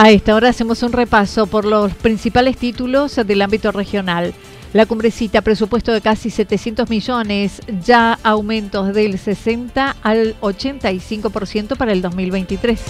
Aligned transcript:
A 0.00 0.12
esta 0.12 0.36
hora 0.36 0.50
hacemos 0.50 0.84
un 0.84 0.92
repaso 0.92 1.48
por 1.48 1.64
los 1.64 1.92
principales 1.92 2.56
títulos 2.56 3.16
del 3.16 3.42
ámbito 3.42 3.72
regional. 3.72 4.32
La 4.72 4.86
cumbrecita, 4.86 5.40
presupuesto 5.40 5.92
de 5.92 6.00
casi 6.00 6.30
700 6.30 6.88
millones, 6.88 7.60
ya 7.84 8.16
aumentos 8.22 8.94
del 8.94 9.18
60 9.18 9.96
al 10.00 10.38
85% 10.40 11.76
para 11.76 11.90
el 11.90 12.00
2023. 12.00 12.80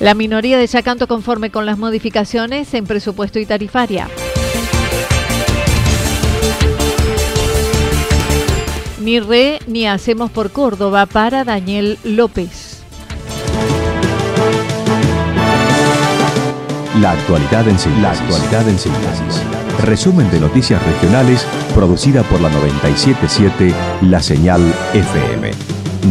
La 0.00 0.14
minoría 0.14 0.56
de 0.56 0.66
Yacanto 0.66 1.06
conforme 1.06 1.50
con 1.50 1.66
las 1.66 1.76
modificaciones 1.76 2.72
en 2.72 2.86
presupuesto 2.86 3.38
y 3.38 3.44
tarifaria. 3.44 4.08
Ni 9.04 9.20
re 9.20 9.58
ni 9.66 9.86
hacemos 9.86 10.30
por 10.30 10.50
Córdoba 10.50 11.04
para 11.04 11.44
Daniel 11.44 11.98
López. 12.04 12.82
La 17.02 17.10
actualidad 17.10 17.68
en 17.68 17.78
síntesis. 17.78 18.02
La 18.02 18.12
actualidad 18.12 18.66
en 18.66 18.78
síntesis. 18.78 19.42
Resumen 19.82 20.30
de 20.30 20.40
noticias 20.40 20.82
regionales 20.82 21.46
producida 21.74 22.22
por 22.22 22.40
la 22.40 22.48
977 22.48 23.74
La 24.08 24.22
Señal 24.22 24.62
FM. 24.94 25.50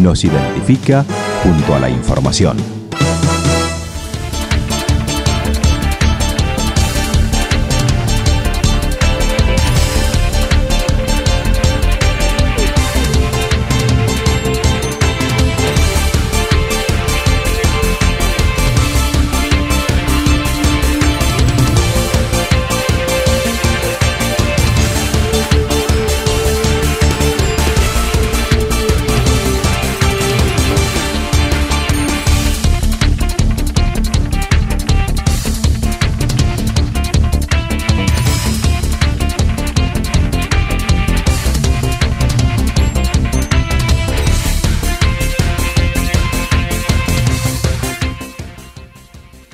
Nos 0.03 0.23
identifica 0.23 1.03
junto 1.41 1.73
a 1.73 1.79
la 1.79 1.89
información. 1.89 2.57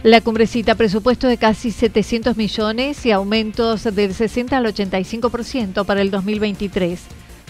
La 0.09 0.21
cumbrecita, 0.21 0.73
presupuesto 0.73 1.27
de 1.27 1.37
casi 1.37 1.69
700 1.69 2.35
millones 2.35 3.05
y 3.05 3.11
aumentos 3.11 3.83
del 3.83 4.15
60 4.15 4.57
al 4.57 4.65
85% 4.65 5.85
para 5.85 6.01
el 6.01 6.09
2023. 6.09 6.99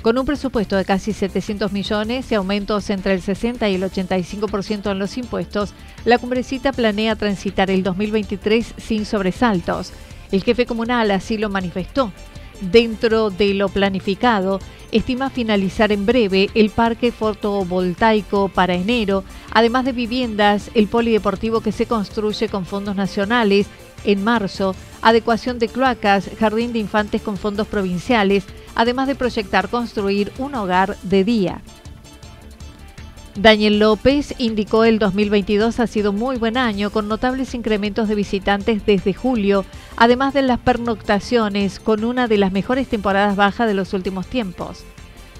Con 0.02 0.18
un 0.18 0.26
presupuesto 0.26 0.76
de 0.76 0.84
casi 0.84 1.14
700 1.14 1.72
millones 1.72 2.30
y 2.30 2.36
aumentos 2.36 2.90
entre 2.90 3.14
el 3.14 3.22
60 3.22 3.70
y 3.70 3.76
el 3.76 3.84
85% 3.84 4.92
en 4.92 5.00
los 5.00 5.18
impuestos, 5.18 5.74
la 6.04 6.18
cumbrecita 6.18 6.74
planea 6.74 7.16
transitar 7.16 7.72
el 7.72 7.82
2023 7.82 8.74
sin 8.76 9.06
sobresaltos. 9.06 9.94
El 10.30 10.44
jefe 10.44 10.66
comunal 10.66 11.12
así 11.12 11.38
lo 11.38 11.50
manifestó. 11.50 12.12
Dentro 12.60 13.30
de 13.30 13.54
lo 13.54 13.70
planificado, 13.70 14.60
estima 14.92 15.30
finalizar 15.30 15.92
en 15.92 16.06
breve 16.06 16.50
el 16.54 16.70
parque 16.70 17.12
fotovoltaico 17.12 18.50
para 18.50 18.76
enero, 18.76 19.24
además 19.52 19.86
de 19.86 19.92
viviendas, 19.92 20.72
el 20.74 20.88
polideportivo 20.88 21.62
que 21.62 21.72
se 21.72 21.86
construye 21.86 22.50
con 22.50 22.66
fondos 22.66 22.96
nacionales 22.96 23.68
en 24.04 24.24
marzo, 24.24 24.76
adecuación 25.02 25.60
de 25.60 25.68
cloacas, 25.68 26.30
jardín 26.40 26.74
de 26.74 26.80
infantes 26.80 27.22
con 27.22 27.38
fondos 27.38 27.68
provinciales, 27.68 28.46
además 28.76 29.08
de 29.08 29.16
proyectar 29.16 29.70
construir 29.70 30.32
un 30.38 30.56
hogar 30.56 30.98
de 31.04 31.24
día. 31.24 31.62
Daniel 33.36 33.80
López 33.80 34.34
indicó 34.38 34.84
el 34.84 35.00
2022 35.00 35.80
ha 35.80 35.88
sido 35.88 36.12
muy 36.12 36.38
buen 36.38 36.58
año 36.58 36.90
con 36.90 37.08
notables 37.08 37.54
incrementos 37.54 38.08
de 38.08 38.16
visitantes 38.16 38.86
desde 38.86 39.14
julio, 39.14 39.66
además 39.96 40.34
de 40.34 40.42
las 40.42 40.60
pernoctaciones 40.60 41.80
con 41.80 42.04
una 42.04 42.28
de 42.28 42.38
las 42.38 42.52
mejores 42.52 42.88
temporadas 42.88 43.36
bajas 43.36 43.68
de 43.68 43.74
los 43.74 43.94
últimos 43.94 44.28
tiempos. 44.28 44.84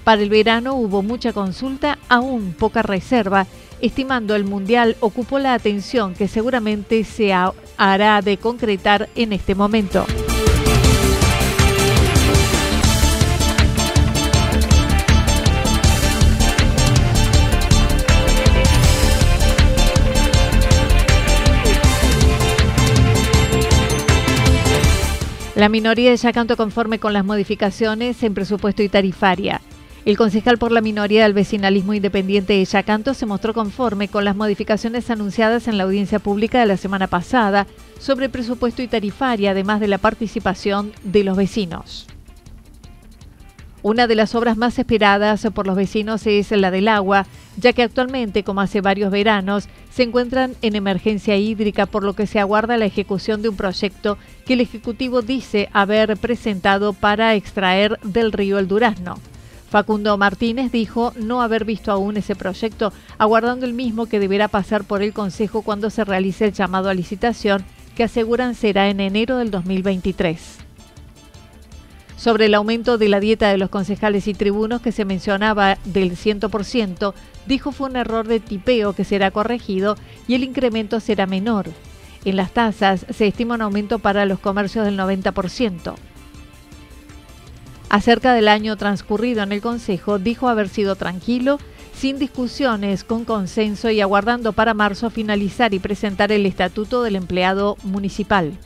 Para 0.04 0.22
el 0.22 0.30
verano 0.30 0.74
hubo 0.74 1.02
mucha 1.02 1.32
consulta, 1.32 1.98
aún 2.08 2.54
poca 2.58 2.82
reserva, 2.82 3.46
estimando 3.80 4.34
el 4.34 4.44
Mundial 4.44 4.96
ocupó 5.00 5.38
la 5.38 5.54
atención 5.54 6.14
que 6.14 6.28
seguramente 6.28 7.04
se 7.04 7.32
hará 7.32 8.22
de 8.22 8.36
concretar 8.38 9.08
en 9.14 9.32
este 9.32 9.54
momento. 9.54 10.06
La 25.60 25.68
minoría 25.68 26.10
de 26.10 26.16
Yacanto 26.16 26.56
conforme 26.56 26.98
con 26.98 27.12
las 27.12 27.22
modificaciones 27.22 28.22
en 28.22 28.32
presupuesto 28.32 28.82
y 28.82 28.88
tarifaria. 28.88 29.60
El 30.06 30.16
concejal 30.16 30.56
por 30.56 30.72
la 30.72 30.80
minoría 30.80 31.24
del 31.24 31.34
vecinalismo 31.34 31.92
independiente 31.92 32.54
de 32.54 32.64
Yacanto 32.64 33.12
se 33.12 33.26
mostró 33.26 33.52
conforme 33.52 34.08
con 34.08 34.24
las 34.24 34.36
modificaciones 34.36 35.10
anunciadas 35.10 35.68
en 35.68 35.76
la 35.76 35.84
audiencia 35.84 36.18
pública 36.18 36.60
de 36.60 36.64
la 36.64 36.78
semana 36.78 37.08
pasada 37.08 37.66
sobre 37.98 38.30
presupuesto 38.30 38.80
y 38.80 38.88
tarifaria, 38.88 39.50
además 39.50 39.80
de 39.80 39.88
la 39.88 39.98
participación 39.98 40.92
de 41.04 41.24
los 41.24 41.36
vecinos. 41.36 42.06
Una 43.82 44.06
de 44.06 44.14
las 44.14 44.34
obras 44.34 44.58
más 44.58 44.78
esperadas 44.78 45.46
por 45.54 45.66
los 45.66 45.74
vecinos 45.74 46.26
es 46.26 46.50
la 46.50 46.70
del 46.70 46.86
agua, 46.86 47.26
ya 47.56 47.72
que 47.72 47.82
actualmente, 47.82 48.44
como 48.44 48.60
hace 48.60 48.82
varios 48.82 49.10
veranos, 49.10 49.68
se 49.90 50.02
encuentran 50.02 50.54
en 50.60 50.76
emergencia 50.76 51.38
hídrica, 51.38 51.86
por 51.86 52.04
lo 52.04 52.12
que 52.12 52.26
se 52.26 52.38
aguarda 52.38 52.76
la 52.76 52.84
ejecución 52.84 53.40
de 53.40 53.48
un 53.48 53.56
proyecto 53.56 54.18
que 54.44 54.52
el 54.52 54.60
Ejecutivo 54.60 55.22
dice 55.22 55.70
haber 55.72 56.18
presentado 56.18 56.92
para 56.92 57.34
extraer 57.34 57.98
del 58.02 58.32
río 58.32 58.58
el 58.58 58.68
Durazno. 58.68 59.18
Facundo 59.70 60.18
Martínez 60.18 60.72
dijo 60.72 61.14
no 61.16 61.40
haber 61.40 61.64
visto 61.64 61.90
aún 61.90 62.18
ese 62.18 62.36
proyecto, 62.36 62.92
aguardando 63.16 63.64
el 63.64 63.72
mismo 63.72 64.06
que 64.06 64.20
deberá 64.20 64.48
pasar 64.48 64.84
por 64.84 65.00
el 65.00 65.14
Consejo 65.14 65.62
cuando 65.62 65.88
se 65.88 66.04
realice 66.04 66.44
el 66.44 66.52
llamado 66.52 66.90
a 66.90 66.94
licitación, 66.94 67.64
que 67.96 68.04
aseguran 68.04 68.54
será 68.54 68.90
en 68.90 69.00
enero 69.00 69.38
del 69.38 69.50
2023. 69.50 70.69
Sobre 72.20 72.44
el 72.44 72.54
aumento 72.54 72.98
de 72.98 73.08
la 73.08 73.18
dieta 73.18 73.48
de 73.48 73.56
los 73.56 73.70
concejales 73.70 74.28
y 74.28 74.34
tribunos 74.34 74.82
que 74.82 74.92
se 74.92 75.06
mencionaba 75.06 75.78
del 75.86 76.18
100%, 76.18 77.14
dijo 77.46 77.72
fue 77.72 77.88
un 77.88 77.96
error 77.96 78.28
de 78.28 78.40
tipeo 78.40 78.92
que 78.92 79.06
será 79.06 79.30
corregido 79.30 79.96
y 80.28 80.34
el 80.34 80.44
incremento 80.44 81.00
será 81.00 81.24
menor. 81.24 81.70
En 82.26 82.36
las 82.36 82.50
tasas 82.52 83.06
se 83.08 83.26
estima 83.26 83.54
un 83.54 83.62
aumento 83.62 84.00
para 84.00 84.26
los 84.26 84.38
comercios 84.38 84.84
del 84.84 84.98
90%. 84.98 85.94
Acerca 87.88 88.34
del 88.34 88.48
año 88.48 88.76
transcurrido 88.76 89.42
en 89.42 89.52
el 89.52 89.62
Consejo, 89.62 90.18
dijo 90.18 90.50
haber 90.50 90.68
sido 90.68 90.96
tranquilo, 90.96 91.58
sin 91.94 92.18
discusiones, 92.18 93.02
con 93.02 93.24
consenso 93.24 93.88
y 93.88 94.02
aguardando 94.02 94.52
para 94.52 94.74
marzo 94.74 95.08
finalizar 95.08 95.72
y 95.72 95.78
presentar 95.78 96.32
el 96.32 96.44
Estatuto 96.44 97.02
del 97.02 97.16
Empleado 97.16 97.78
Municipal. 97.82 98.58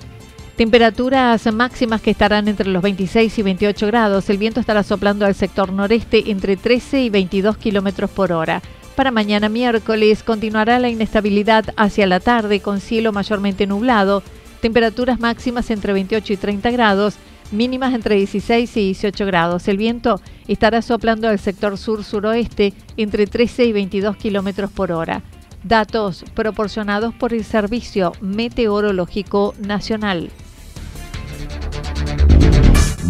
Temperaturas 0.56 1.52
máximas 1.52 2.00
que 2.02 2.12
estarán 2.12 2.48
entre 2.48 2.70
los 2.70 2.82
26 2.82 3.40
y 3.40 3.42
28 3.42 3.88
grados. 3.88 4.30
El 4.30 4.38
viento 4.38 4.62
estará 4.62 4.84
soplando 4.84 5.26
al 5.26 5.36
sector 5.36 5.74
noreste 5.74 6.32
entre 6.32 6.56
13 6.56 7.02
y 7.02 7.10
22 7.10 7.58
kilómetros 7.58 8.10
por 8.10 8.32
hora. 8.32 8.62
Para 8.96 9.12
mañana 9.12 9.50
miércoles 9.50 10.24
continuará 10.24 10.80
la 10.80 10.88
inestabilidad 10.88 11.66
hacia 11.76 12.08
la 12.08 12.22
tarde 12.22 12.62
con 12.62 12.80
cielo 12.80 13.12
mayormente 13.12 13.68
nublado. 13.68 14.24
Temperaturas 14.62 15.20
máximas 15.20 15.70
entre 15.72 15.92
28 15.92 16.32
y 16.32 16.38
30 16.38 16.72
grados, 16.72 17.16
mínimas 17.52 17.94
entre 17.94 18.16
16 18.16 18.78
y 18.78 18.86
18 18.86 19.26
grados. 19.26 19.68
El 19.68 19.76
viento 19.76 20.22
estará 20.48 20.82
soplando 20.82 21.28
al 21.28 21.38
sector 21.38 21.78
sur-suroeste 21.78 22.74
entre 22.96 23.28
13 23.28 23.66
y 23.66 23.74
22 23.74 24.16
kilómetros 24.16 24.72
por 24.72 24.94
hora. 24.94 25.22
Datos 25.66 26.24
proporcionados 26.34 27.14
por 27.14 27.34
el 27.34 27.44
Servicio 27.44 28.14
Meteorológico 28.22 29.54
Nacional. 29.60 30.30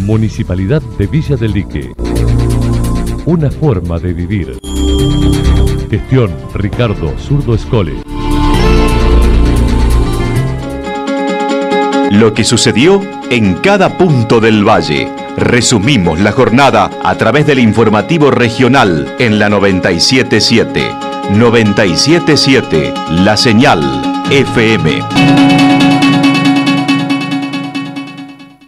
Municipalidad 0.06 0.82
de 0.98 1.08
Villa 1.08 1.34
del 1.34 1.52
Lique. 1.52 1.92
Una 3.24 3.50
forma 3.50 3.98
de 3.98 4.12
vivir. 4.12 4.56
Gestión 5.90 6.30
Ricardo 6.54 7.12
Zurdo 7.18 7.56
Escole. 7.56 7.94
Lo 12.12 12.32
que 12.34 12.44
sucedió 12.44 13.02
en 13.30 13.54
cada 13.54 13.98
punto 13.98 14.38
del 14.38 14.62
valle. 14.62 15.10
Resumimos 15.36 16.20
la 16.20 16.30
jornada 16.30 16.88
a 17.02 17.16
través 17.16 17.44
del 17.44 17.58
informativo 17.58 18.30
regional 18.30 19.12
en 19.18 19.40
la 19.40 19.48
977. 19.48 20.88
977 21.32 22.94
La 23.24 23.36
Señal 23.36 23.82
FM. 24.30 25.85